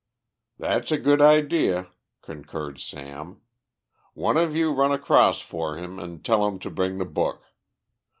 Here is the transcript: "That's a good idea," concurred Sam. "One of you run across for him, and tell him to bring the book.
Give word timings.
"That's 0.57 0.91
a 0.91 0.97
good 0.97 1.21
idea," 1.21 1.89
concurred 2.23 2.79
Sam. 2.79 3.41
"One 4.15 4.35
of 4.35 4.55
you 4.55 4.71
run 4.73 4.91
across 4.91 5.41
for 5.41 5.77
him, 5.77 5.99
and 5.99 6.25
tell 6.25 6.47
him 6.47 6.57
to 6.61 6.71
bring 6.71 6.97
the 6.97 7.05
book. 7.05 7.43